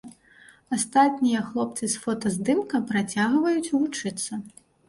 Астатнія 0.77 1.43
хлопцы 1.51 1.83
з 1.97 2.03
фотаздымка 2.05 2.83
працягваюць 2.93 3.73
вучыцца. 3.77 4.43